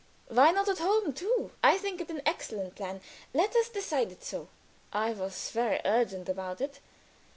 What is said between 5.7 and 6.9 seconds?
urgent about it.